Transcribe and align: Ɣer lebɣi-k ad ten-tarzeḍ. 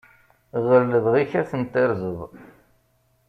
Ɣer 0.65 0.81
lebɣi-k 0.91 1.31
ad 1.39 1.47
ten-tarzeḍ. 1.49 2.19